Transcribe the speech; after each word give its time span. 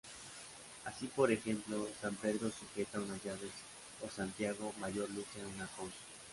Así 0.83 1.05
por 1.05 1.29
ejemplo, 1.31 1.87
San 2.01 2.15
Pedro 2.15 2.49
sujeta 2.49 2.99
unas 2.99 3.23
llaves 3.23 3.51
o 4.03 4.09
Santiago 4.09 4.73
Mayor 4.79 5.07
luce 5.11 5.45
una 5.53 5.67
concha. 5.77 5.95